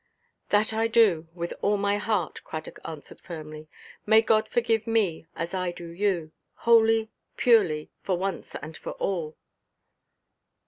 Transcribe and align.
"That 0.49 0.73
I 0.73 0.87
do, 0.87 1.27
with 1.35 1.53
all 1.61 1.77
my 1.77 1.97
heart," 1.97 2.41
Cradock 2.43 2.79
answered 2.83 3.21
firmly. 3.21 3.67
"May 4.07 4.23
God 4.23 4.49
forgive 4.49 4.87
me 4.87 5.27
as 5.35 5.53
I 5.53 5.71
do 5.71 5.89
you. 5.89 6.31
Wholly, 6.65 7.11
purely, 7.37 7.91
for 8.01 8.17
once 8.17 8.55
and 8.55 8.75
for 8.75 8.93
all!" 8.93 9.37